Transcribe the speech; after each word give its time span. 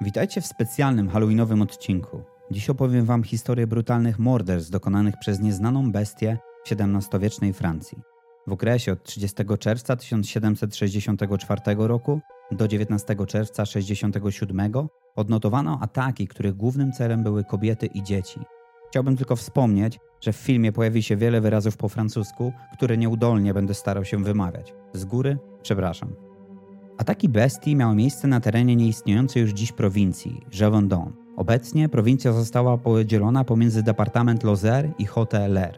Witajcie 0.00 0.40
w 0.40 0.46
specjalnym 0.46 1.08
halloweenowym 1.08 1.62
odcinku. 1.62 2.22
Dziś 2.50 2.70
opowiem 2.70 3.04
wam 3.04 3.22
historię 3.22 3.66
brutalnych 3.66 4.18
morderstw 4.18 4.70
dokonanych 4.70 5.14
przez 5.20 5.40
nieznaną 5.40 5.92
bestię 5.92 6.38
w 6.66 6.72
XVII-wiecznej 6.72 7.52
Francji. 7.52 7.98
W 8.46 8.52
okresie 8.52 8.92
od 8.92 9.02
30 9.02 9.36
czerwca 9.58 9.96
1764 9.96 11.60
roku 11.76 12.20
do 12.50 12.68
19 12.68 13.16
czerwca 13.26 13.66
67 13.66 14.72
odnotowano 15.16 15.78
ataki, 15.82 16.28
których 16.28 16.54
głównym 16.54 16.92
celem 16.92 17.22
były 17.22 17.44
kobiety 17.44 17.86
i 17.86 18.02
dzieci. 18.02 18.40
Chciałbym 18.88 19.16
tylko 19.16 19.36
wspomnieć, 19.36 19.98
że 20.20 20.32
w 20.32 20.36
filmie 20.36 20.72
pojawi 20.72 21.02
się 21.02 21.16
wiele 21.16 21.40
wyrazów 21.40 21.76
po 21.76 21.88
francusku, 21.88 22.52
które 22.72 22.96
nieudolnie 22.96 23.54
będę 23.54 23.74
starał 23.74 24.04
się 24.04 24.24
wymawiać. 24.24 24.74
Z 24.92 25.04
góry 25.04 25.38
przepraszam. 25.62 26.27
Ataki 26.98 27.28
bestii 27.28 27.76
miały 27.76 27.94
miejsce 27.94 28.28
na 28.28 28.40
terenie 28.40 28.76
nieistniejącej 28.76 29.42
już 29.42 29.50
dziś 29.50 29.72
prowincji, 29.72 30.40
Gévaudan. 30.58 31.12
Obecnie 31.36 31.88
prowincja 31.88 32.32
została 32.32 32.78
podzielona 32.78 33.44
pomiędzy 33.44 33.82
departament 33.82 34.44
Lozère 34.44 34.88
i 34.98 35.06
Haute-L'air. 35.06 35.72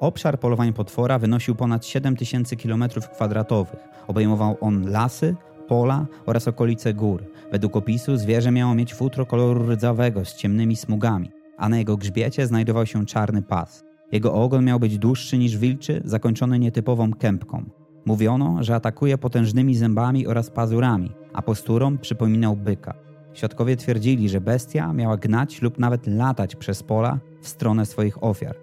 Obszar 0.00 0.40
polowań 0.40 0.72
potwora 0.72 1.18
wynosił 1.18 1.54
ponad 1.54 1.86
7000 1.86 2.56
km2. 2.56 3.66
Obejmował 4.06 4.56
on 4.60 4.90
lasy, 4.90 5.36
pola 5.68 6.06
oraz 6.26 6.48
okolice 6.48 6.94
gór. 6.94 7.24
Według 7.52 7.76
opisu 7.76 8.16
zwierzę 8.16 8.50
miało 8.50 8.74
mieć 8.74 8.94
futro 8.94 9.26
koloru 9.26 9.72
rdzawego 9.72 10.24
z 10.24 10.34
ciemnymi 10.34 10.76
smugami, 10.76 11.30
a 11.56 11.68
na 11.68 11.78
jego 11.78 11.96
grzbiecie 11.96 12.46
znajdował 12.46 12.86
się 12.86 13.06
czarny 13.06 13.42
pas. 13.42 13.84
Jego 14.12 14.32
ogon 14.34 14.64
miał 14.64 14.80
być 14.80 14.98
dłuższy 14.98 15.38
niż 15.38 15.58
wilczy, 15.58 16.02
zakończony 16.04 16.58
nietypową 16.58 17.12
kępką. 17.12 17.85
Mówiono, 18.06 18.62
że 18.62 18.74
atakuje 18.74 19.18
potężnymi 19.18 19.74
zębami 19.74 20.26
oraz 20.26 20.50
pazurami, 20.50 21.12
a 21.32 21.42
posturą 21.42 21.98
przypominał 21.98 22.56
byka. 22.56 22.94
Świadkowie 23.32 23.76
twierdzili, 23.76 24.28
że 24.28 24.40
bestia 24.40 24.92
miała 24.92 25.16
gnać 25.16 25.62
lub 25.62 25.78
nawet 25.78 26.06
latać 26.06 26.56
przez 26.56 26.82
pola 26.82 27.18
w 27.40 27.48
stronę 27.48 27.86
swoich 27.86 28.24
ofiar. 28.24 28.56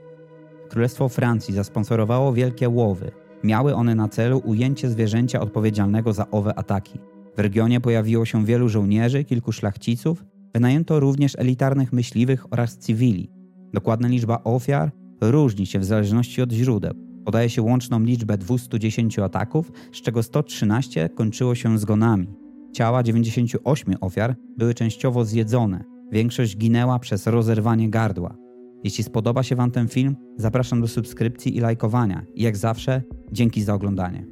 Królestwo 0.69 1.09
Francji 1.09 1.53
zasponsorowało 1.53 2.33
wielkie 2.33 2.69
łowy. 2.69 3.11
Miały 3.43 3.75
one 3.75 3.95
na 3.95 4.07
celu 4.07 4.41
ujęcie 4.45 4.89
zwierzęcia 4.89 5.39
odpowiedzialnego 5.39 6.13
za 6.13 6.31
owe 6.31 6.55
ataki. 6.55 6.99
W 7.37 7.39
regionie 7.39 7.81
pojawiło 7.81 8.25
się 8.25 8.45
wielu 8.45 8.69
żołnierzy, 8.69 9.23
kilku 9.23 9.51
szlachciców, 9.51 10.25
wynajęto 10.53 10.99
również 10.99 11.35
elitarnych 11.39 11.93
myśliwych 11.93 12.53
oraz 12.53 12.77
cywili. 12.77 13.29
Dokładna 13.73 14.07
liczba 14.07 14.43
ofiar 14.43 14.91
różni 15.21 15.65
się 15.65 15.79
w 15.79 15.85
zależności 15.85 16.41
od 16.41 16.51
źródeł. 16.51 17.12
Podaje 17.25 17.49
się 17.49 17.61
łączną 17.61 17.99
liczbę 17.99 18.37
210 18.37 19.19
ataków, 19.19 19.71
z 19.91 20.01
czego 20.01 20.23
113 20.23 21.09
kończyło 21.09 21.55
się 21.55 21.79
zgonami. 21.79 22.27
Ciała 22.73 23.03
98 23.03 23.95
ofiar 24.01 24.35
były 24.57 24.73
częściowo 24.73 25.25
zjedzone. 25.25 25.83
Większość 26.11 26.57
ginęła 26.57 26.99
przez 26.99 27.27
rozerwanie 27.27 27.89
gardła. 27.89 28.35
Jeśli 28.83 29.03
spodoba 29.03 29.43
się 29.43 29.55
Wam 29.55 29.71
ten 29.71 29.87
film, 29.87 30.15
zapraszam 30.37 30.81
do 30.81 30.87
subskrypcji 30.87 31.57
i 31.57 31.59
lajkowania. 31.59 32.23
I 32.35 32.43
jak 32.43 32.57
zawsze, 32.57 33.01
dzięki 33.31 33.63
za 33.63 33.73
oglądanie. 33.73 34.25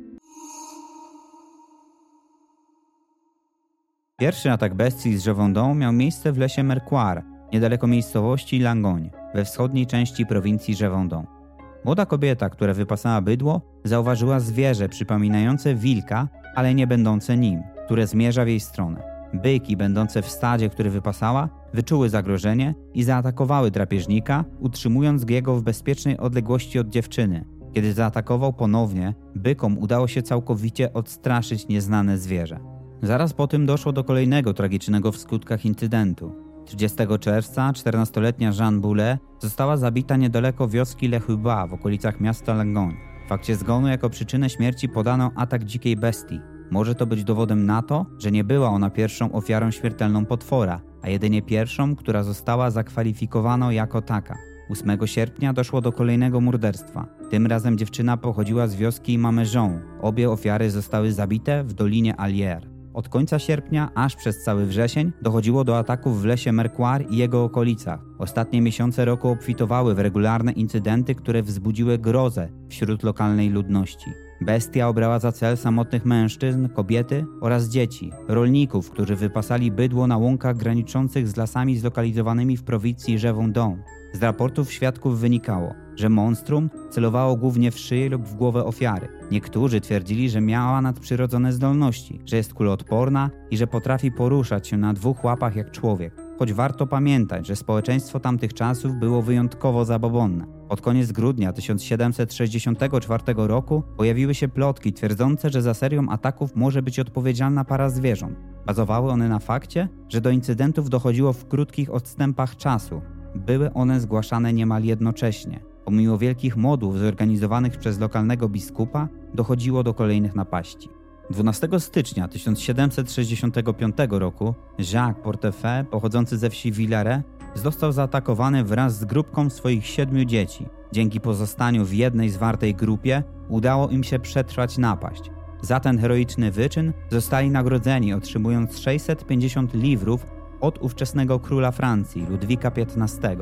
Pierwszy 4.20 4.52
atak 4.52 4.76
bestii 4.76 5.18
z 5.18 5.26
Gévaudan 5.26 5.78
miał 5.78 5.94
miejsce 5.94 6.32
w 6.32 6.38
lesie 6.38 6.64
Mercoire, 6.64 7.24
niedaleko 7.54 7.88
miejscowości 7.88 8.60
Langogne, 8.60 9.10
we 9.34 9.46
wschodniej 9.46 9.88
części 9.88 10.26
prowincji 10.26 10.76
Gévaudan. 10.76 11.41
Młoda 11.86 12.06
kobieta, 12.06 12.50
która 12.50 12.74
wypasała 12.74 13.22
bydło, 13.22 13.62
zauważyła 13.84 14.40
zwierzę 14.40 14.90
przypominające 14.90 15.76
wilka, 15.76 16.28
ale 16.56 16.74
nie 16.76 16.88
będące 16.88 17.38
nim, 17.38 17.62
które 17.86 18.08
zmierza 18.08 18.46
w 18.46 18.48
jej 18.48 18.60
stronę. 18.60 19.04
Byki 19.34 19.78
będące 19.78 20.22
w 20.22 20.30
stadzie, 20.30 20.70
który 20.70 20.90
wypasała, 20.90 21.50
wyczuły 21.74 22.10
zagrożenie 22.10 22.76
i 22.94 23.04
zaatakowały 23.04 23.72
drapieżnika, 23.72 24.46
utrzymując 24.60 25.30
jego 25.30 25.56
w 25.56 25.64
bezpiecznej 25.64 26.18
odległości 26.18 26.80
od 26.80 26.90
dziewczyny. 26.90 27.46
Kiedy 27.74 27.94
zaatakował 27.94 28.54
ponownie, 28.54 29.14
bykom 29.36 29.78
udało 29.78 30.08
się 30.08 30.22
całkowicie 30.22 30.94
odstraszyć 30.94 31.68
nieznane 31.68 32.18
zwierzę. 32.18 32.60
Zaraz 33.02 33.34
po 33.34 33.48
tym 33.48 33.66
doszło 33.66 33.92
do 33.92 34.04
kolejnego 34.04 34.54
tragicznego 34.54 35.12
w 35.12 35.18
skutkach 35.18 35.66
incydentu. 35.66 36.51
30 36.72 36.98
czerwca 37.20 37.72
14-letnia 37.72 38.52
Jeanne 38.60 38.80
Boulet 38.80 39.20
została 39.40 39.78
zabita 39.78 40.18
niedaleko 40.18 40.68
wioski 40.68 41.08
Le 41.08 41.20
Huba 41.20 41.68
w 41.68 41.74
okolicach 41.74 42.20
miasta 42.20 42.54
Langon. 42.54 42.94
W 43.26 43.30
fakcie 43.30 43.56
zgonu 43.56 43.88
jako 43.88 44.10
przyczynę 44.10 44.50
śmierci 44.50 44.90
podano 44.90 45.32
atak 45.36 45.64
dzikiej 45.64 45.96
bestii. 45.96 46.40
Może 46.72 46.96
to 46.96 47.06
być 47.06 47.24
dowodem 47.24 47.66
na 47.66 47.82
to, 47.82 48.06
że 48.20 48.32
nie 48.32 48.44
była 48.44 48.70
ona 48.70 48.90
pierwszą 48.90 49.32
ofiarą 49.32 49.72
śmiertelną 49.72 50.26
potwora, 50.26 50.82
a 51.02 51.10
jedynie 51.10 51.42
pierwszą, 51.42 51.96
która 51.96 52.24
została 52.24 52.72
zakwalifikowana 52.72 53.74
jako 53.74 54.02
taka. 54.02 54.38
8 54.70 55.08
sierpnia 55.08 55.54
doszło 55.54 55.82
do 55.82 55.92
kolejnego 55.92 56.42
morderstwa. 56.42 57.06
Tym 57.30 57.48
razem 57.48 57.78
dziewczyna 57.78 58.18
pochodziła 58.18 58.68
z 58.68 58.76
wioski 58.76 59.18
Mamejon. 59.18 59.80
Obie 60.02 60.30
ofiary 60.30 60.72
zostały 60.72 61.12
zabite 61.12 61.64
w 61.64 61.74
dolinie 61.74 62.16
Allier. 62.16 62.71
Od 62.94 63.10
końca 63.10 63.40
sierpnia 63.40 63.92
aż 63.96 64.16
przez 64.16 64.44
cały 64.44 64.66
wrzesień 64.66 65.12
dochodziło 65.22 65.64
do 65.64 65.78
ataków 65.78 66.22
w 66.22 66.26
lesie 66.26 66.52
Mercoire 66.52 67.06
i 67.10 67.18
jego 67.18 67.44
okolicach. 67.44 68.00
Ostatnie 68.20 68.62
miesiące 68.62 69.06
roku 69.06 69.30
obfitowały 69.30 69.96
w 69.96 70.00
regularne 70.00 70.52
incydenty, 70.52 71.16
które 71.16 71.44
wzbudziły 71.44 71.98
grozę 71.98 72.50
wśród 72.70 73.04
lokalnej 73.04 73.50
ludności. 73.50 74.12
Bestia 74.42 74.88
obrała 74.88 75.20
za 75.20 75.32
cel 75.32 75.58
samotnych 75.58 76.06
mężczyzn, 76.06 76.68
kobiety 76.70 77.26
oraz 77.42 77.70
dzieci, 77.70 78.12
rolników, 78.28 78.90
którzy 78.90 79.16
wypasali 79.16 79.72
bydło 79.72 80.08
na 80.08 80.18
łąkach 80.18 80.58
graniczących 80.58 81.28
z 81.28 81.38
lasami 81.38 81.78
zlokalizowanymi 81.78 82.58
w 82.58 82.64
prowincji 82.64 83.18
Gévaudan. 83.18 83.84
Z 84.14 84.24
raportów 84.24 84.72
świadków 84.72 85.20
wynikało, 85.20 85.74
że 85.96 86.10
monstrum 86.10 86.70
celowało 86.90 87.36
głównie 87.36 87.72
w 87.72 87.80
szyję 87.80 88.10
lub 88.10 88.26
w 88.26 88.36
głowę 88.36 88.66
ofiary. 88.66 89.08
Niektórzy 89.32 89.82
twierdzili, 89.82 90.30
że 90.30 90.42
miała 90.42 90.82
nadprzyrodzone 90.82 91.54
zdolności, 91.54 92.20
że 92.26 92.38
jest 92.38 92.54
kuloodporna 92.54 93.30
i 93.52 93.58
że 93.58 93.68
potrafi 93.68 94.12
poruszać 94.12 94.68
się 94.68 94.78
na 94.78 94.94
dwóch 94.94 95.24
łapach 95.24 95.56
jak 95.56 95.72
człowiek. 95.72 96.14
Choć 96.40 96.54
warto 96.54 96.88
pamiętać, 96.88 97.48
że 97.48 97.56
społeczeństwo 97.56 98.20
tamtych 98.20 98.54
czasów 98.54 98.96
było 98.96 99.22
wyjątkowo 99.22 99.86
zabobonne. 99.86 100.46
Pod 100.70 100.82
koniec 100.82 101.12
grudnia 101.12 101.54
1764 101.54 103.24
roku 103.36 103.84
pojawiły 103.98 104.36
się 104.36 104.48
plotki 104.48 104.94
twierdzące, 104.94 105.50
że 105.50 105.62
za 105.62 105.74
serią 105.74 106.10
ataków 106.10 106.56
może 106.56 106.82
być 106.82 107.00
odpowiedzialna 107.00 107.66
para 107.66 107.90
zwierząt. 107.90 108.38
Bazowały 108.66 109.12
one 109.12 109.30
na 109.30 109.40
fakcie, 109.40 109.90
że 110.10 110.22
do 110.22 110.30
incydentów 110.30 110.90
dochodziło 110.90 111.34
w 111.34 111.48
krótkich 111.48 111.94
odstępach 111.94 112.56
czasu. 112.56 113.02
Były 113.36 113.74
one 113.74 114.00
zgłaszane 114.00 114.54
niemal 114.54 114.84
jednocześnie. 114.84 115.60
Pomimo 115.86 116.18
wielkich 116.18 116.58
modłów 116.58 117.00
zorganizowanych 117.00 117.78
przez 117.78 118.00
lokalnego 118.00 118.50
biskupa, 118.50 119.08
dochodziło 119.34 119.84
do 119.84 119.94
kolejnych 119.94 120.36
napaści. 120.36 120.90
12 121.30 121.68
stycznia 121.80 122.28
1765 122.28 123.96
roku 124.10 124.56
Jacques 124.94 125.24
Portefeuille, 125.24 125.84
pochodzący 125.84 126.38
ze 126.38 126.50
wsi 126.50 126.72
Villeret, 126.72 127.22
został 127.56 127.92
zaatakowany 127.92 128.64
wraz 128.64 128.98
z 128.98 129.06
grupką 129.06 129.50
swoich 129.50 129.86
siedmiu 129.86 130.26
dzieci. 130.26 130.66
Dzięki 130.92 131.22
pozostaniu 131.22 131.86
w 131.86 131.94
jednej 131.94 132.30
zwartej 132.30 132.76
grupie 132.76 133.24
udało 133.50 133.90
im 133.90 134.04
się 134.04 134.20
przetrwać 134.20 134.78
napaść. 134.78 135.32
Za 135.62 135.80
ten 135.80 135.98
heroiczny 135.98 136.52
wyczyn 136.52 136.94
zostali 137.10 137.50
nagrodzeni 137.50 138.14
otrzymując 138.14 138.80
650 138.80 139.74
liwrów 139.74 140.26
od 140.62 140.82
ówczesnego 140.82 141.40
króla 141.40 141.72
Francji, 141.72 142.26
Ludwika 142.30 142.72
XV. 142.76 143.38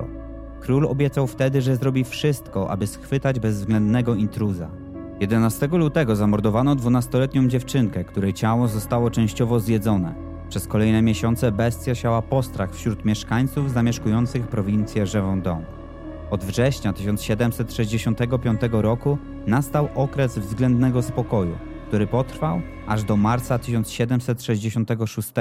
Król 0.59 0.85
obiecał 0.85 1.27
wtedy, 1.27 1.61
że 1.61 1.75
zrobi 1.75 2.03
wszystko, 2.03 2.69
aby 2.71 2.87
schwytać 2.87 3.39
bezwzględnego 3.39 4.15
intruza. 4.15 4.69
11 5.19 5.67
lutego 5.67 6.15
zamordowano 6.15 6.75
12-letnią 6.75 7.47
dziewczynkę, 7.47 8.03
której 8.03 8.33
ciało 8.33 8.67
zostało 8.67 9.11
częściowo 9.11 9.59
zjedzone. 9.59 10.15
Przez 10.49 10.67
kolejne 10.67 11.01
miesiące 11.01 11.51
bestia 11.51 11.95
siała 11.95 12.21
postrach 12.21 12.73
wśród 12.73 13.05
mieszkańców 13.05 13.71
zamieszkujących 13.71 14.47
prowincję 14.47 15.05
Gévaudan. 15.05 15.65
Od 16.31 16.43
września 16.43 16.93
1765 16.93 18.61
roku 18.71 19.17
nastał 19.47 19.89
okres 19.95 20.37
względnego 20.37 21.01
spokoju, 21.01 21.57
który 21.87 22.07
potrwał 22.07 22.61
aż 22.87 23.03
do 23.03 23.17
marca 23.17 23.59
1766 23.59 25.31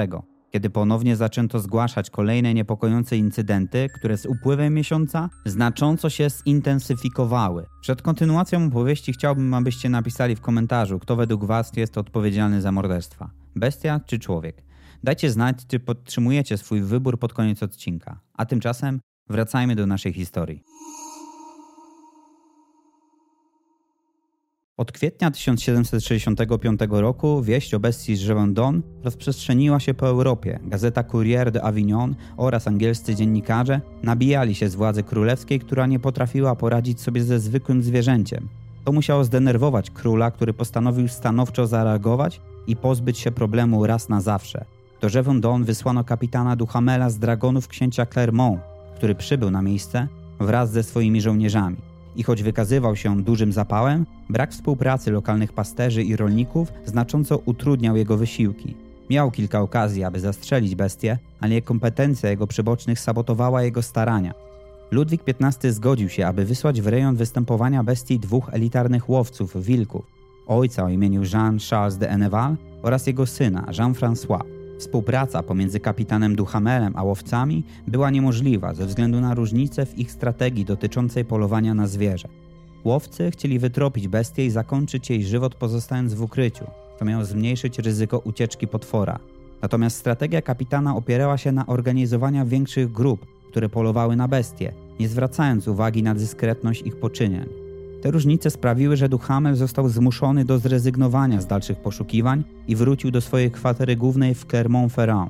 kiedy 0.51 0.69
ponownie 0.69 1.15
zaczęto 1.15 1.59
zgłaszać 1.59 2.09
kolejne 2.09 2.53
niepokojące 2.53 3.17
incydenty, 3.17 3.87
które 3.95 4.17
z 4.17 4.25
upływem 4.25 4.73
miesiąca 4.73 5.29
znacząco 5.45 6.09
się 6.09 6.27
zintensyfikowały. 6.29 7.65
Przed 7.81 8.01
kontynuacją 8.01 8.65
opowieści 8.65 9.13
chciałbym, 9.13 9.53
abyście 9.53 9.89
napisali 9.89 10.35
w 10.35 10.41
komentarzu, 10.41 10.99
kto 10.99 11.15
według 11.15 11.45
Was 11.45 11.71
jest 11.75 11.97
odpowiedzialny 11.97 12.61
za 12.61 12.71
morderstwa: 12.71 13.29
bestia 13.55 13.99
czy 14.05 14.19
człowiek. 14.19 14.63
Dajcie 15.03 15.31
znać, 15.31 15.57
czy 15.67 15.79
podtrzymujecie 15.79 16.57
swój 16.57 16.81
wybór 16.81 17.19
pod 17.19 17.33
koniec 17.33 17.63
odcinka. 17.63 18.19
A 18.33 18.45
tymczasem 18.45 18.99
wracajmy 19.29 19.75
do 19.75 19.87
naszej 19.87 20.13
historii. 20.13 20.63
Od 24.79 24.91
kwietnia 24.91 25.31
1765 25.31 26.79
roku 26.89 27.41
wieść 27.41 27.73
o 27.73 27.79
bestii 27.79 28.15
z 28.15 28.27
Gévaudan 28.27 28.81
rozprzestrzeniła 29.03 29.79
się 29.79 29.93
po 29.93 30.07
Europie. 30.07 30.59
Gazeta 30.63 31.03
Courrier 31.03 31.51
de 31.51 31.63
Avignon 31.63 32.15
oraz 32.37 32.67
angielscy 32.67 33.15
dziennikarze 33.15 33.81
nabijali 34.03 34.55
się 34.55 34.69
z 34.69 34.75
władzy 34.75 35.03
królewskiej, 35.03 35.59
która 35.59 35.87
nie 35.87 35.99
potrafiła 35.99 36.55
poradzić 36.55 37.01
sobie 37.01 37.23
ze 37.23 37.39
zwykłym 37.39 37.83
zwierzęciem. 37.83 38.47
To 38.85 38.91
musiało 38.91 39.23
zdenerwować 39.23 39.91
króla, 39.91 40.31
który 40.31 40.53
postanowił 40.53 41.07
stanowczo 41.07 41.67
zareagować 41.67 42.41
i 42.67 42.75
pozbyć 42.75 43.17
się 43.17 43.31
problemu 43.31 43.87
raz 43.87 44.09
na 44.09 44.21
zawsze. 44.21 44.65
Do 45.01 45.09
Gévaudan 45.09 45.63
wysłano 45.63 46.03
kapitana 46.03 46.55
Duhamela 46.55 47.09
z 47.09 47.19
dragonów 47.19 47.67
księcia 47.67 48.05
Clermont, 48.05 48.59
który 48.95 49.15
przybył 49.15 49.51
na 49.51 49.61
miejsce 49.61 50.07
wraz 50.39 50.71
ze 50.71 50.83
swoimi 50.83 51.21
żołnierzami 51.21 51.89
i 52.15 52.23
choć 52.23 52.43
wykazywał 52.43 52.95
się 52.95 53.23
dużym 53.23 53.53
zapałem, 53.53 54.05
brak 54.29 54.51
współpracy 54.51 55.11
lokalnych 55.11 55.53
pasterzy 55.53 56.03
i 56.03 56.15
rolników 56.15 56.73
znacząco 56.85 57.37
utrudniał 57.37 57.95
jego 57.95 58.17
wysiłki. 58.17 58.75
Miał 59.09 59.31
kilka 59.31 59.61
okazji, 59.61 60.03
aby 60.03 60.19
zastrzelić 60.19 60.75
bestię, 60.75 61.17
ale 61.39 61.51
niekompetencja 61.51 62.29
jego 62.29 62.47
przybocznych 62.47 62.99
sabotowała 62.99 63.63
jego 63.63 63.81
starania. 63.81 64.33
Ludwik 64.91 65.21
XV 65.27 65.71
zgodził 65.73 66.09
się, 66.09 66.27
aby 66.27 66.45
wysłać 66.45 66.81
w 66.81 66.87
rejon 66.87 67.15
występowania 67.15 67.83
bestii 67.83 68.19
dwóch 68.19 68.49
elitarnych 68.53 69.09
łowców, 69.09 69.63
wilków, 69.63 70.05
ojca 70.47 70.83
o 70.83 70.89
imieniu 70.89 71.21
Jean-Charles 71.21 71.97
de 71.97 72.09
Enneval 72.09 72.55
oraz 72.83 73.07
jego 73.07 73.25
syna, 73.25 73.65
Jean-François. 73.71 74.58
Współpraca 74.79 75.43
pomiędzy 75.43 75.79
kapitanem 75.79 76.35
Duhamelem 76.35 76.93
a 76.95 77.03
łowcami 77.03 77.63
była 77.87 78.09
niemożliwa 78.09 78.73
ze 78.73 78.85
względu 78.85 79.21
na 79.21 79.33
różnice 79.33 79.85
w 79.85 79.99
ich 79.99 80.11
strategii 80.11 80.65
dotyczącej 80.65 81.25
polowania 81.25 81.73
na 81.73 81.87
zwierzę. 81.87 82.27
Łowcy 82.83 83.31
chcieli 83.31 83.59
wytropić 83.59 84.07
bestię 84.07 84.45
i 84.45 84.49
zakończyć 84.49 85.09
jej 85.09 85.23
żywot 85.23 85.55
pozostając 85.55 86.13
w 86.13 86.21
ukryciu, 86.21 86.65
co 86.99 87.05
miało 87.05 87.25
zmniejszyć 87.25 87.79
ryzyko 87.79 88.19
ucieczki 88.19 88.67
potwora. 88.67 89.19
Natomiast 89.61 89.97
strategia 89.97 90.41
kapitana 90.41 90.95
opierała 90.95 91.37
się 91.37 91.51
na 91.51 91.67
organizowaniu 91.67 92.45
większych 92.45 92.91
grup, 92.91 93.25
które 93.49 93.69
polowały 93.69 94.15
na 94.15 94.27
bestie, 94.27 94.73
nie 94.99 95.07
zwracając 95.07 95.67
uwagi 95.67 96.03
na 96.03 96.15
dyskretność 96.15 96.81
ich 96.81 96.95
poczynień. 96.99 97.58
Te 98.01 98.11
różnice 98.11 98.49
sprawiły, 98.49 98.97
że 98.97 99.09
Duhamel 99.09 99.55
został 99.55 99.89
zmuszony 99.89 100.45
do 100.45 100.59
zrezygnowania 100.59 101.41
z 101.41 101.47
dalszych 101.47 101.77
poszukiwań 101.77 102.43
i 102.67 102.75
wrócił 102.75 103.11
do 103.11 103.21
swojej 103.21 103.51
kwatery 103.51 103.95
głównej 103.95 104.35
w 104.35 104.47
Clermont-Ferrand. 104.47 105.29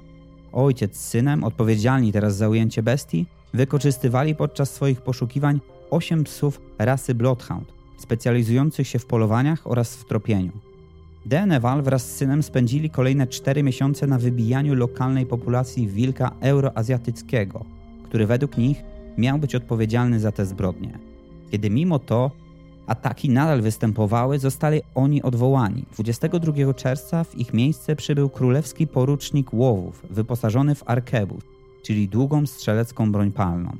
Ojciec 0.52 0.98
z 0.98 1.08
synem, 1.08 1.44
odpowiedzialni 1.44 2.12
teraz 2.12 2.36
za 2.36 2.50
ujęcie 2.50 2.84
bestii, 2.84 3.26
wykorzystywali 3.54 4.36
podczas 4.36 4.74
swoich 4.74 5.02
poszukiwań 5.02 5.60
osiem 5.90 6.24
psów 6.24 6.62
rasy 6.78 7.16
Bloodhound, 7.16 7.74
specjalizujących 7.98 8.88
się 8.88 9.00
w 9.00 9.06
polowaniach 9.06 9.62
oraz 9.68 9.96
w 9.96 10.06
tropieniu. 10.06 10.52
Deneval 11.26 11.82
wraz 11.82 12.12
z 12.12 12.16
synem 12.16 12.44
spędzili 12.44 12.90
kolejne 12.90 13.28
cztery 13.28 13.64
miesiące 13.64 14.08
na 14.08 14.18
wybijaniu 14.18 14.76
lokalnej 14.76 15.26
populacji 15.26 15.88
wilka 15.88 16.32
euroazjatyckiego, 16.40 17.66
który 18.04 18.28
według 18.28 18.58
nich 18.58 18.84
miał 19.18 19.40
być 19.40 19.56
odpowiedzialny 19.56 20.20
za 20.20 20.32
te 20.32 20.46
zbrodnie. 20.46 21.00
Kiedy 21.52 21.70
mimo 21.70 22.00
to 22.00 22.32
ataki 22.90 23.30
nadal 23.30 23.62
występowały, 23.62 24.40
zostali 24.40 24.82
oni 24.96 25.22
odwołani. 25.24 25.86
22 25.94 26.74
czerwca 26.74 27.24
w 27.24 27.36
ich 27.36 27.54
miejsce 27.54 27.96
przybył 27.96 28.30
królewski 28.30 28.88
porucznik 28.88 29.54
łowów, 29.54 30.06
wyposażony 30.10 30.76
w 30.76 30.84
arkebus, 30.90 31.44
czyli 31.84 32.08
długą 32.08 32.46
strzelecką 32.46 33.12
broń 33.12 33.32
palną. 33.32 33.72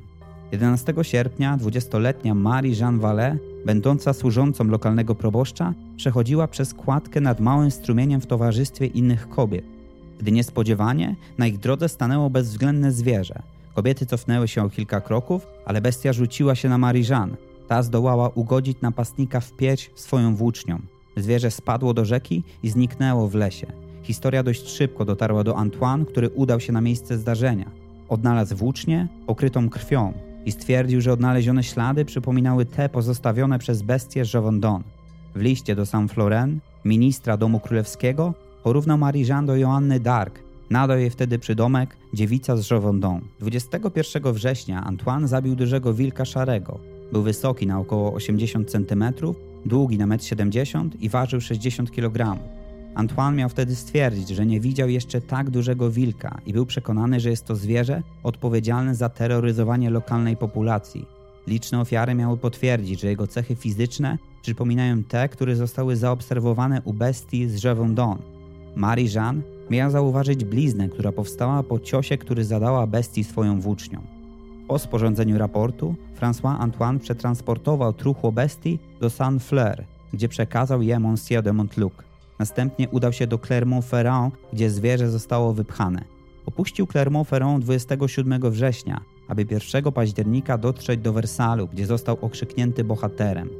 11 0.52 0.94
sierpnia 1.02 1.56
20-letnia 1.56 2.34
Marie 2.34 2.74
Jeanne 2.80 3.00
Vallet, 3.00 3.38
będąca 3.66 4.12
służącą 4.12 4.64
lokalnego 4.64 5.14
proboszcza, 5.14 5.74
przechodziła 5.96 6.48
przez 6.48 6.74
kładkę 6.74 7.20
nad 7.20 7.40
małym 7.40 7.70
strumieniem 7.70 8.20
w 8.20 8.26
towarzystwie 8.26 8.86
innych 8.86 9.28
kobiet. 9.28 9.64
Gdy 10.18 10.32
niespodziewanie 10.32 11.16
na 11.38 11.46
ich 11.46 11.58
drodze 11.58 11.88
stanęło 11.88 12.30
bezwzględne 12.30 12.92
zwierzę. 12.92 13.42
Kobiety 13.74 14.06
cofnęły 14.06 14.48
się 14.48 14.62
o 14.62 14.70
kilka 14.70 15.00
kroków, 15.00 15.46
ale 15.66 15.80
bestia 15.80 16.12
rzuciła 16.12 16.54
się 16.54 16.68
na 16.68 16.78
Marie 16.78 17.04
Jeanne, 17.08 17.36
ta 17.70 17.82
zdołała 17.82 18.28
ugodzić 18.28 18.80
napastnika 18.80 19.40
w 19.40 19.52
pierś 19.52 19.90
swoją 19.94 20.36
włócznią. 20.36 20.78
Zwierzę 21.16 21.50
spadło 21.50 21.94
do 21.94 22.04
rzeki 22.04 22.44
i 22.62 22.70
zniknęło 22.70 23.28
w 23.28 23.34
lesie. 23.34 23.66
Historia 24.02 24.42
dość 24.42 24.68
szybko 24.68 25.04
dotarła 25.04 25.44
do 25.44 25.56
Antoine, 25.56 26.04
który 26.04 26.28
udał 26.28 26.60
się 26.60 26.72
na 26.72 26.80
miejsce 26.80 27.18
zdarzenia. 27.18 27.70
Odnalazł 28.08 28.56
włócznię 28.56 29.08
pokrytą 29.26 29.68
krwią 29.68 30.12
i 30.46 30.52
stwierdził, 30.52 31.00
że 31.00 31.12
odnalezione 31.12 31.62
ślady 31.62 32.04
przypominały 32.04 32.66
te 32.66 32.88
pozostawione 32.88 33.58
przez 33.58 33.82
bestię 33.82 34.22
Jovendon. 34.34 34.82
W 35.34 35.40
liście 35.40 35.76
do 35.76 35.86
Saint-Florent, 35.86 36.60
ministra 36.84 37.36
domu 37.36 37.60
królewskiego, 37.60 38.34
porównał 38.62 38.98
Marie-Jeanne 38.98 39.46
do 39.46 39.56
Joanny 39.56 40.00
d'Arc. 40.00 40.32
Nadał 40.70 40.98
jej 40.98 41.10
wtedy 41.10 41.38
przydomek 41.38 41.96
dziewica 42.14 42.56
z 42.56 42.70
Jovendon. 42.70 43.20
21 43.40 44.32
września 44.32 44.84
Antoine 44.84 45.28
zabił 45.28 45.56
dużego 45.56 45.94
wilka 45.94 46.24
szarego, 46.24 46.80
był 47.12 47.22
wysoki 47.22 47.66
na 47.66 47.80
około 47.80 48.12
80 48.12 48.70
cm, 48.70 49.04
długi 49.66 49.98
na 49.98 50.06
1,70 50.06 50.80
m 50.80 50.90
i 51.00 51.08
ważył 51.08 51.40
60 51.40 51.90
kg. 51.90 52.38
Antoine 52.94 53.36
miał 53.36 53.48
wtedy 53.48 53.76
stwierdzić, 53.76 54.28
że 54.28 54.46
nie 54.46 54.60
widział 54.60 54.88
jeszcze 54.88 55.20
tak 55.20 55.50
dużego 55.50 55.90
wilka 55.90 56.40
i 56.46 56.52
był 56.52 56.66
przekonany, 56.66 57.20
że 57.20 57.30
jest 57.30 57.44
to 57.44 57.56
zwierzę 57.56 58.02
odpowiedzialne 58.22 58.94
za 58.94 59.08
terroryzowanie 59.08 59.90
lokalnej 59.90 60.36
populacji. 60.36 61.06
Liczne 61.46 61.80
ofiary 61.80 62.14
miały 62.14 62.36
potwierdzić, 62.36 63.00
że 63.00 63.08
jego 63.08 63.26
cechy 63.26 63.54
fizyczne 63.54 64.18
przypominają 64.42 65.04
te, 65.04 65.28
które 65.28 65.56
zostały 65.56 65.96
zaobserwowane 65.96 66.82
u 66.84 66.92
bestii 66.92 67.48
z 67.48 67.62
Don. 67.94 68.18
Marie-Jeanne 68.76 69.42
miała 69.70 69.90
zauważyć 69.90 70.44
bliznę, 70.44 70.88
która 70.88 71.12
powstała 71.12 71.62
po 71.62 71.80
ciosie, 71.80 72.18
który 72.18 72.44
zadała 72.44 72.86
bestii 72.86 73.24
swoją 73.24 73.60
włócznią. 73.60 74.19
Po 74.70 74.78
sporządzeniu 74.78 75.38
raportu 75.38 75.94
François 76.20 76.60
Antoine 76.60 76.98
przetransportował 76.98 77.92
truchło 77.92 78.32
bestii 78.32 78.78
do 79.00 79.10
Saint-Fleur, 79.10 79.84
gdzie 80.12 80.28
przekazał 80.28 80.82
je 80.82 80.98
Monsieur 80.98 81.42
de 81.42 81.52
Montluc. 81.52 81.92
Następnie 82.38 82.88
udał 82.88 83.12
się 83.12 83.26
do 83.26 83.38
Clermont-Ferrand, 83.38 84.30
gdzie 84.52 84.70
zwierzę 84.70 85.10
zostało 85.10 85.52
wypchane. 85.52 86.04
Opuścił 86.46 86.86
Clermont-Ferrand 86.86 87.58
27 87.58 88.50
września, 88.50 89.00
aby 89.28 89.46
1 89.74 89.92
października 89.92 90.58
dotrzeć 90.58 91.00
do 91.00 91.12
Wersalu, 91.12 91.68
gdzie 91.68 91.86
został 91.86 92.18
okrzyknięty 92.20 92.84
bohaterem. 92.84 93.50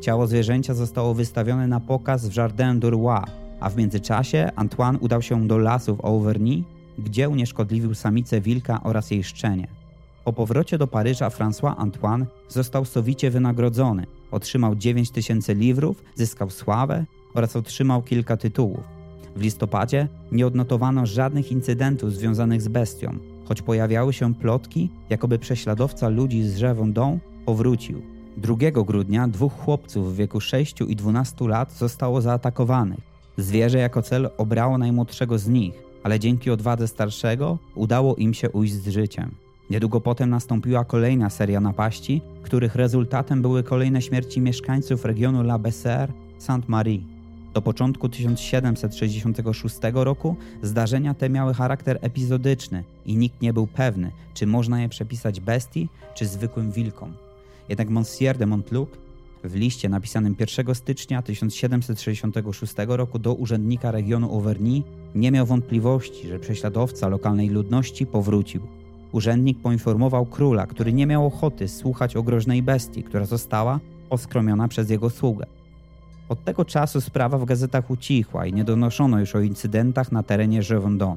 Ciało 0.00 0.26
zwierzęcia 0.26 0.74
zostało 0.74 1.14
wystawione 1.14 1.66
na 1.66 1.80
pokaz 1.80 2.28
w 2.28 2.36
Jardin 2.36 2.80
du 2.80 2.90
Roi, 2.90 3.24
a 3.60 3.70
w 3.70 3.76
międzyczasie 3.76 4.50
Antoine 4.56 4.98
udał 4.98 5.22
się 5.22 5.46
do 5.46 5.58
lasów 5.58 6.04
Auvergne, 6.04 6.62
gdzie 6.98 7.28
unieszkodliwił 7.28 7.94
samicę 7.94 8.40
wilka 8.40 8.82
oraz 8.82 9.10
jej 9.10 9.24
szczenie. 9.24 9.79
Po 10.24 10.32
powrocie 10.32 10.78
do 10.78 10.86
Paryża 10.86 11.28
François 11.28 11.74
Antoine 11.78 12.26
został 12.48 12.84
sowicie 12.84 13.30
wynagrodzony. 13.30 14.06
Otrzymał 14.30 14.74
9 14.74 15.10
tysięcy 15.10 15.54
liwrów, 15.54 16.04
zyskał 16.14 16.50
sławę 16.50 17.04
oraz 17.34 17.56
otrzymał 17.56 18.02
kilka 18.02 18.36
tytułów. 18.36 18.84
W 19.36 19.40
listopadzie 19.42 20.08
nie 20.32 20.46
odnotowano 20.46 21.06
żadnych 21.06 21.52
incydentów 21.52 22.12
związanych 22.12 22.62
z 22.62 22.68
bestią, 22.68 23.18
choć 23.48 23.62
pojawiały 23.62 24.12
się 24.12 24.34
plotki, 24.34 24.90
jakoby 25.10 25.38
prześladowca 25.38 26.08
ludzi 26.08 26.42
z 26.42 26.58
Revendon 26.58 27.18
powrócił. 27.46 28.02
2 28.36 28.56
grudnia 28.84 29.28
dwóch 29.28 29.52
chłopców 29.52 30.12
w 30.12 30.16
wieku 30.16 30.40
6 30.40 30.80
i 30.88 30.96
12 30.96 31.48
lat 31.48 31.72
zostało 31.72 32.20
zaatakowanych. 32.20 33.00
Zwierzę 33.36 33.78
jako 33.78 34.02
cel 34.02 34.30
obrało 34.38 34.78
najmłodszego 34.78 35.38
z 35.38 35.48
nich, 35.48 35.74
ale 36.02 36.18
dzięki 36.18 36.50
odwadze 36.50 36.88
starszego 36.88 37.58
udało 37.74 38.14
im 38.14 38.34
się 38.34 38.50
ujść 38.50 38.74
z 38.74 38.88
życiem. 38.88 39.30
Niedługo 39.70 40.00
potem 40.00 40.30
nastąpiła 40.30 40.84
kolejna 40.84 41.30
seria 41.30 41.60
napaści, 41.60 42.20
których 42.42 42.74
rezultatem 42.74 43.42
były 43.42 43.62
kolejne 43.62 44.02
śmierci 44.02 44.40
mieszkańców 44.40 45.04
regionu 45.04 45.40
La 45.40 45.58
Bessere, 45.58 46.12
Sainte-Marie. 46.38 47.00
Do 47.54 47.62
początku 47.62 48.08
1766 48.08 49.76
roku 49.92 50.36
zdarzenia 50.62 51.14
te 51.14 51.30
miały 51.30 51.54
charakter 51.54 51.98
epizodyczny 52.02 52.84
i 53.06 53.16
nikt 53.16 53.42
nie 53.42 53.52
był 53.52 53.66
pewny, 53.66 54.10
czy 54.34 54.46
można 54.46 54.82
je 54.82 54.88
przepisać 54.88 55.40
bestii 55.40 55.88
czy 56.14 56.26
zwykłym 56.26 56.72
wilkom. 56.72 57.12
Jednak 57.68 57.90
Monsieur 57.90 58.38
de 58.38 58.46
Montluc 58.46 58.88
w 59.44 59.54
liście 59.54 59.88
napisanym 59.88 60.36
1 60.40 60.74
stycznia 60.74 61.22
1766 61.22 62.74
roku 62.86 63.18
do 63.18 63.34
urzędnika 63.34 63.90
regionu 63.90 64.34
Auvergne 64.34 64.82
nie 65.14 65.30
miał 65.30 65.46
wątpliwości, 65.46 66.28
że 66.28 66.38
prześladowca 66.38 67.08
lokalnej 67.08 67.48
ludności 67.48 68.06
powrócił. 68.06 68.79
Urzędnik 69.12 69.58
poinformował 69.58 70.26
króla, 70.26 70.66
który 70.66 70.92
nie 70.92 71.06
miał 71.06 71.26
ochoty 71.26 71.68
słuchać 71.68 72.16
o 72.16 72.22
groźnej 72.22 72.62
bestii, 72.62 73.02
która 73.02 73.24
została 73.24 73.80
oskromiona 74.10 74.68
przez 74.68 74.90
jego 74.90 75.10
sługę. 75.10 75.46
Od 76.28 76.44
tego 76.44 76.64
czasu 76.64 77.00
sprawa 77.00 77.38
w 77.38 77.44
gazetach 77.44 77.90
ucichła 77.90 78.46
i 78.46 78.52
nie 78.52 78.64
donoszono 78.64 79.20
już 79.20 79.36
o 79.36 79.40
incydentach 79.40 80.12
na 80.12 80.22
terenie 80.22 80.60
Gévaudan. 80.60 81.16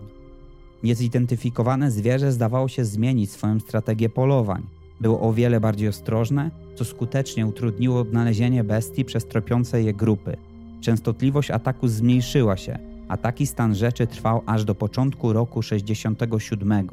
Niezidentyfikowane 0.84 1.92
zwierzę 1.92 2.32
zdawało 2.32 2.68
się 2.68 2.86
zmienić 2.86 3.32
swoją 3.32 3.60
strategię 3.60 4.10
polowań. 4.10 4.64
było 5.02 5.22
o 5.22 5.34
wiele 5.34 5.60
bardziej 5.60 5.88
ostrożne, 5.88 6.52
co 6.76 6.86
skutecznie 6.86 7.48
utrudniło 7.48 8.00
odnalezienie 8.00 8.64
bestii 8.64 9.06
przez 9.06 9.26
tropiące 9.26 9.84
je 9.84 9.94
grupy. 9.94 10.38
Częstotliwość 10.82 11.52
ataku 11.52 11.88
zmniejszyła 11.88 12.58
się, 12.58 12.80
a 13.08 13.18
taki 13.18 13.48
stan 13.48 13.76
rzeczy 13.76 14.08
trwał 14.08 14.42
aż 14.46 14.66
do 14.66 14.76
początku 14.76 15.34
roku 15.34 15.62
67. 15.62 16.88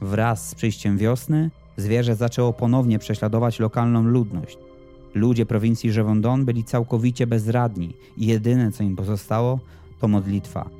Wraz 0.00 0.48
z 0.48 0.54
przyjściem 0.54 0.98
wiosny 0.98 1.50
zwierzę 1.76 2.16
zaczęło 2.16 2.52
ponownie 2.52 2.98
prześladować 2.98 3.60
lokalną 3.60 4.02
ludność. 4.02 4.58
Ludzie 5.14 5.46
prowincji 5.46 5.92
Żewondon 5.92 6.44
byli 6.44 6.64
całkowicie 6.64 7.26
bezradni 7.26 7.94
i 8.16 8.26
jedyne 8.26 8.72
co 8.72 8.82
im 8.82 8.96
pozostało 8.96 9.58
to 10.00 10.08
modlitwa. 10.08 10.70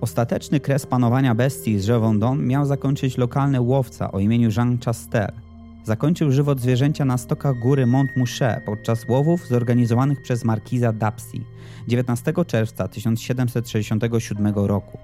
Ostateczny 0.00 0.60
kres 0.60 0.86
panowania 0.86 1.34
bestii 1.34 1.78
z 1.78 1.84
Żewondon 1.84 2.46
miał 2.46 2.66
zakończyć 2.66 3.18
lokalny 3.18 3.60
łowca 3.60 4.12
o 4.12 4.20
imieniu 4.20 4.50
Jean 4.56 4.78
Chastel. 4.84 5.32
Zakończył 5.84 6.32
żywot 6.32 6.60
zwierzęcia 6.60 7.04
na 7.04 7.18
stokach 7.18 7.58
góry 7.58 7.86
Mont 7.86 8.16
Mouchet 8.16 8.64
podczas 8.64 9.08
łowów 9.08 9.46
zorganizowanych 9.46 10.22
przez 10.22 10.44
markiza 10.44 10.92
Dapsy 10.92 11.38
19 11.88 12.32
czerwca 12.46 12.88
1767 12.88 14.54
roku. 14.54 14.98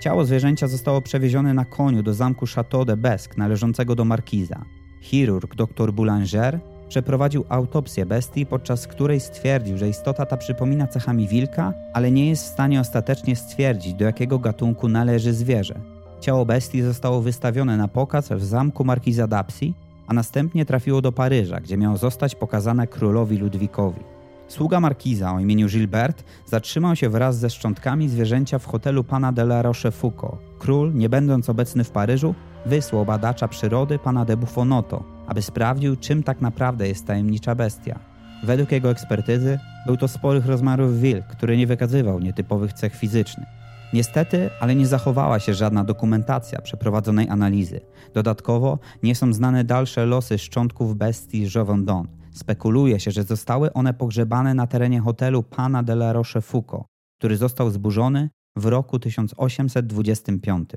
Ciało 0.00 0.24
zwierzęcia 0.24 0.68
zostało 0.68 1.00
przewiezione 1.00 1.54
na 1.54 1.64
koniu 1.64 2.02
do 2.02 2.14
zamku 2.14 2.46
Château 2.46 2.84
de 2.84 2.96
Besque 2.96 3.38
należącego 3.38 3.94
do 3.94 4.04
markiza. 4.04 4.64
Chirurg 5.00 5.54
dr 5.54 5.92
Boulanger 5.92 6.60
przeprowadził 6.88 7.44
autopsję 7.48 8.06
bestii, 8.06 8.46
podczas 8.46 8.86
której 8.86 9.20
stwierdził, 9.20 9.78
że 9.78 9.88
istota 9.88 10.26
ta 10.26 10.36
przypomina 10.36 10.86
cechami 10.86 11.28
wilka, 11.28 11.72
ale 11.92 12.10
nie 12.10 12.28
jest 12.28 12.44
w 12.44 12.52
stanie 12.52 12.80
ostatecznie 12.80 13.36
stwierdzić, 13.36 13.94
do 13.94 14.04
jakiego 14.04 14.38
gatunku 14.38 14.88
należy 14.88 15.32
zwierzę. 15.32 15.80
Ciało 16.20 16.44
bestii 16.44 16.82
zostało 16.82 17.20
wystawione 17.20 17.76
na 17.76 17.88
pokaz 17.88 18.28
w 18.28 18.44
zamku 18.44 18.84
markiza 18.84 19.26
Dapsy, 19.26 19.72
a 20.06 20.14
następnie 20.14 20.64
trafiło 20.64 21.02
do 21.02 21.12
Paryża, 21.12 21.60
gdzie 21.60 21.76
miało 21.76 21.96
zostać 21.96 22.34
pokazane 22.34 22.86
królowi 22.86 23.38
Ludwikowi. 23.38 24.17
Sługa 24.48 24.80
markiza 24.80 25.34
o 25.34 25.40
imieniu 25.40 25.68
Gilbert 25.68 26.24
zatrzymał 26.46 26.96
się 26.96 27.08
wraz 27.08 27.38
ze 27.38 27.50
szczątkami 27.50 28.08
zwierzęcia 28.08 28.58
w 28.58 28.66
hotelu 28.66 29.04
pana 29.04 29.32
de 29.32 29.42
la 29.42 29.62
Rochefoucauld. 29.62 30.38
Król, 30.58 30.94
nie 30.94 31.08
będąc 31.08 31.48
obecny 31.48 31.84
w 31.84 31.90
Paryżu, 31.90 32.34
wysłał 32.66 33.04
badacza 33.04 33.48
przyrody 33.48 33.98
pana 33.98 34.24
de 34.24 34.36
Buffonotto, 34.36 35.04
aby 35.26 35.42
sprawdził, 35.42 35.96
czym 35.96 36.22
tak 36.22 36.40
naprawdę 36.40 36.88
jest 36.88 37.06
tajemnicza 37.06 37.54
bestia. 37.54 37.98
Według 38.44 38.72
jego 38.72 38.90
ekspertyzy 38.90 39.58
był 39.86 39.96
to 39.96 40.08
sporych 40.08 40.46
rozmiarów 40.46 41.00
wilk, 41.00 41.26
który 41.26 41.56
nie 41.56 41.66
wykazywał 41.66 42.20
nietypowych 42.20 42.72
cech 42.72 42.94
fizycznych. 42.96 43.48
Niestety, 43.92 44.50
ale 44.60 44.74
nie 44.74 44.86
zachowała 44.86 45.38
się 45.38 45.54
żadna 45.54 45.84
dokumentacja 45.84 46.62
przeprowadzonej 46.62 47.28
analizy. 47.28 47.80
Dodatkowo 48.14 48.78
nie 49.02 49.14
są 49.14 49.32
znane 49.32 49.64
dalsze 49.64 50.06
losy 50.06 50.38
szczątków 50.38 50.96
bestii 50.96 51.46
Jovendon. 51.54 52.08
Spekuluje 52.38 53.00
się, 53.00 53.10
że 53.10 53.24
zostały 53.24 53.72
one 53.72 53.94
pogrzebane 53.94 54.54
na 54.54 54.66
terenie 54.66 55.00
hotelu 55.00 55.42
Pana 55.42 55.82
de 55.82 55.92
la 55.92 56.12
Rochefoucauld, 56.12 56.86
który 57.18 57.36
został 57.36 57.70
zburzony 57.70 58.30
w 58.56 58.66
roku 58.66 58.98
1825. 58.98 60.70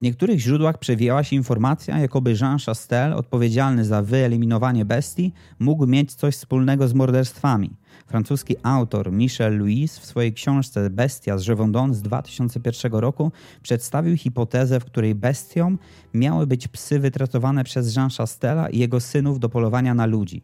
W 0.00 0.04
niektórych 0.04 0.40
źródłach 0.40 0.78
przewijała 0.78 1.24
się 1.24 1.36
informacja, 1.36 1.98
jakoby 1.98 2.34
Jean 2.40 2.58
Chastel, 2.58 3.12
odpowiedzialny 3.12 3.84
za 3.84 4.02
wyeliminowanie 4.02 4.84
bestii, 4.84 5.32
mógł 5.58 5.86
mieć 5.86 6.14
coś 6.14 6.34
wspólnego 6.34 6.88
z 6.88 6.94
morderstwami. 6.94 7.70
Francuski 8.06 8.56
autor 8.62 9.12
Michel 9.12 9.58
Louis 9.58 9.98
w 9.98 10.06
swojej 10.06 10.32
książce 10.32 10.90
Bestia 10.90 11.38
z 11.38 11.48
Revendon 11.48 11.94
z 11.94 12.02
2001 12.02 12.92
roku 12.92 13.32
przedstawił 13.62 14.16
hipotezę, 14.16 14.80
w 14.80 14.84
której 14.84 15.14
bestią 15.14 15.76
miały 16.14 16.46
być 16.46 16.68
psy 16.68 16.98
wytratowane 16.98 17.64
przez 17.64 17.96
Jean 17.96 18.10
Chastela 18.10 18.68
i 18.68 18.78
jego 18.78 19.00
synów 19.00 19.40
do 19.40 19.48
polowania 19.48 19.94
na 19.94 20.06
ludzi. 20.06 20.42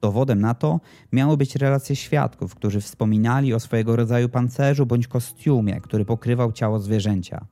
Dowodem 0.00 0.40
na 0.40 0.54
to 0.54 0.80
miały 1.12 1.36
być 1.36 1.56
relacje 1.56 1.96
świadków, 1.96 2.54
którzy 2.54 2.80
wspominali 2.80 3.54
o 3.54 3.60
swojego 3.60 3.96
rodzaju 3.96 4.28
pancerzu 4.28 4.86
bądź 4.86 5.08
kostiumie, 5.08 5.80
który 5.80 6.04
pokrywał 6.04 6.52
ciało 6.52 6.78
zwierzęcia. 6.78 7.46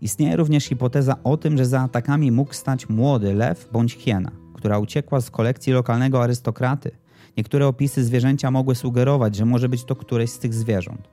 Istnieje 0.00 0.36
również 0.36 0.64
hipoteza 0.64 1.16
o 1.24 1.36
tym, 1.36 1.56
że 1.56 1.66
za 1.66 1.80
atakami 1.80 2.32
mógł 2.32 2.54
stać 2.54 2.88
młody 2.88 3.34
lew 3.34 3.68
bądź 3.72 3.92
hiena, 3.92 4.30
która 4.54 4.78
uciekła 4.78 5.20
z 5.20 5.30
kolekcji 5.30 5.72
lokalnego 5.72 6.22
arystokraty. 6.22 6.90
Niektóre 7.36 7.66
opisy 7.66 8.04
zwierzęcia 8.04 8.50
mogły 8.50 8.74
sugerować, 8.74 9.36
że 9.36 9.44
może 9.44 9.68
być 9.68 9.84
to 9.84 9.96
któreś 9.96 10.30
z 10.30 10.38
tych 10.38 10.54
zwierząt. 10.54 11.08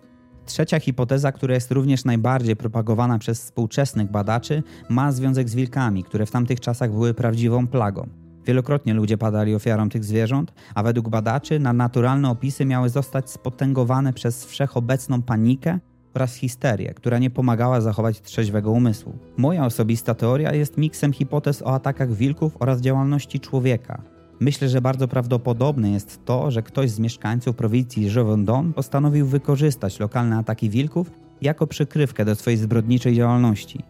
Trzecia 0.45 0.79
hipoteza, 0.79 1.31
która 1.31 1.53
jest 1.53 1.71
również 1.71 2.05
najbardziej 2.05 2.55
propagowana 2.55 3.19
przez 3.19 3.41
współczesnych 3.41 4.11
badaczy, 4.11 4.63
ma 4.89 5.11
związek 5.11 5.49
z 5.49 5.55
wilkami, 5.55 6.03
które 6.03 6.25
w 6.25 6.31
tamtych 6.31 6.59
czasach 6.59 6.91
były 6.91 7.13
prawdziwą 7.13 7.67
plagą. 7.67 8.09
Wielokrotnie 8.45 8.93
ludzie 8.93 9.17
padali 9.17 9.55
ofiarą 9.55 9.89
tych 9.89 10.03
zwierząt, 10.03 10.53
a 10.75 10.83
według 10.83 11.09
badaczy 11.09 11.59
nadnaturalne 11.59 12.29
opisy 12.29 12.65
miały 12.65 12.89
zostać 12.89 13.29
spotęgowane 13.29 14.13
przez 14.13 14.45
wszechobecną 14.45 15.21
panikę 15.21 15.79
oraz 16.13 16.36
histerię, 16.36 16.93
która 16.93 17.20
nie 17.20 17.29
pomagała 17.29 17.82
zachować 17.82 18.22
trzeźwego 18.22 18.72
umysłu. 18.72 19.13
Moja 19.38 19.65
osobista 19.65 20.15
teoria 20.15 20.53
jest 20.53 20.77
miksem 20.77 21.13
hipotez 21.13 21.62
o 21.62 21.74
atakach 21.74 22.13
wilków 22.13 22.58
oraz 22.60 22.82
działalności 22.82 23.39
człowieka. 23.39 24.01
Myślę, 24.39 24.70
że 24.70 24.82
bardzo 24.82 25.08
prawdopodobne 25.08 25.89
jest 25.89 26.25
to, 26.25 26.51
że 26.51 26.63
ktoś 26.63 26.89
z 26.89 27.00
mieszkańców 27.00 27.55
prowincji 27.55 28.13
Jovendon 28.13 28.74
postanowił 28.74 29.27
wykorzystać 29.27 30.00
lokalne 30.00 30.38
ataki 30.38 30.70
wilków 30.70 31.12
jako 31.41 31.67
przykrywkę 31.67 32.25
do 32.25 32.36
swojej 32.36 32.58
zbrodniczej 32.58 33.15
działalności. 33.15 33.84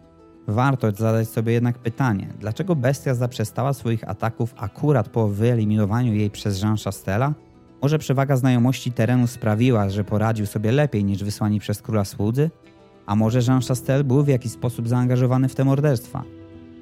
Warto 0.48 0.92
zadać 0.92 1.28
sobie 1.28 1.52
jednak 1.52 1.78
pytanie, 1.78 2.28
dlaczego 2.40 2.76
bestia 2.76 3.14
zaprzestała 3.14 3.72
swoich 3.72 4.08
ataków 4.08 4.54
akurat 4.56 5.08
po 5.08 5.28
wyeliminowaniu 5.28 6.14
jej 6.14 6.30
przez 6.30 6.62
Jean 6.62 6.76
Chastela 6.84 7.34
może 7.84 7.98
przewaga 7.98 8.36
znajomości 8.36 8.92
terenu 8.92 9.26
sprawiła, 9.26 9.90
że 9.90 10.04
poradził 10.04 10.46
sobie 10.46 10.72
lepiej 10.72 11.04
niż 11.04 11.24
wysłani 11.24 11.60
przez 11.60 11.82
króla 11.82 12.04
słudzy? 12.04 12.50
A 13.06 13.16
może 13.16 13.40
Jean 13.48 13.60
Chastel 13.60 14.04
był 14.04 14.24
w 14.24 14.28
jakiś 14.28 14.52
sposób 14.52 14.88
zaangażowany 14.88 15.48
w 15.48 15.54
te 15.54 15.64
morderstwa? 15.64 16.24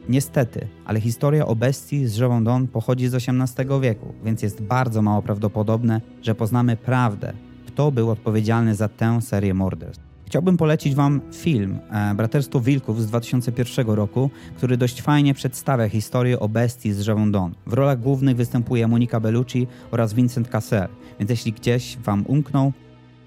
Niestety, 0.08 0.68
ale 0.84 1.00
historia 1.00 1.46
o 1.46 1.56
bestii 1.56 2.06
z 2.06 2.16
Jovendon 2.16 2.68
pochodzi 2.68 3.08
z 3.08 3.14
XVIII 3.14 3.80
wieku, 3.80 4.14
więc 4.24 4.42
jest 4.42 4.62
bardzo 4.62 5.02
mało 5.02 5.22
prawdopodobne, 5.22 6.00
że 6.22 6.34
poznamy 6.34 6.76
prawdę, 6.76 7.32
kto 7.66 7.92
był 7.92 8.10
odpowiedzialny 8.10 8.74
za 8.74 8.88
tę 8.88 9.20
serię 9.20 9.54
morderstw. 9.54 10.11
Chciałbym 10.32 10.56
polecić 10.56 10.94
Wam 10.94 11.20
film 11.32 11.78
e, 11.90 12.14
Braterstwo 12.14 12.60
Wilków 12.60 13.02
z 13.02 13.06
2001 13.06 13.86
roku, 13.86 14.30
który 14.56 14.76
dość 14.76 15.02
fajnie 15.02 15.34
przedstawia 15.34 15.88
historię 15.88 16.40
o 16.40 16.48
bestii 16.48 16.92
z 16.92 17.06
Jevondon. 17.06 17.54
W 17.66 17.72
rolach 17.72 18.00
głównych 18.00 18.36
występuje 18.36 18.88
Monika 18.88 19.20
Bellucci 19.20 19.66
oraz 19.90 20.14
Vincent 20.14 20.48
Cassel, 20.48 20.88
więc 21.18 21.30
jeśli 21.30 21.52
gdzieś 21.52 21.96
Wam 21.96 22.24
umknął, 22.26 22.72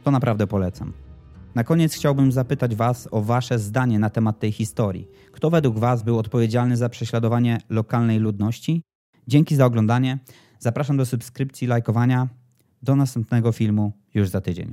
to 0.04 0.12
naprawdę 0.12 0.48
polecam. 0.48 0.94
Na 1.56 1.64
koniec 1.64 1.94
chciałbym 1.94 2.32
zapytać 2.32 2.76
Was 2.76 3.08
o 3.12 3.22
Wasze 3.22 3.60
zdanie 3.60 4.00
na 4.00 4.10
temat 4.10 4.40
tej 4.40 4.52
historii. 4.52 5.08
Kto 5.32 5.50
według 5.50 5.80
Was 5.80 6.04
był 6.04 6.20
odpowiedzialny 6.20 6.78
za 6.78 6.90
prześladowanie 6.90 7.58
lokalnej 7.70 8.20
ludności? 8.20 8.82
Dzięki 9.28 9.56
za 9.56 9.66
oglądanie. 9.66 10.20
Zapraszam 10.60 10.98
do 10.98 11.06
subskrypcji, 11.06 11.68
lajkowania. 11.68 12.28
Do 12.84 12.96
następnego 12.96 13.52
filmu 13.52 13.92
już 14.14 14.30
za 14.30 14.42
tydzień. 14.42 14.64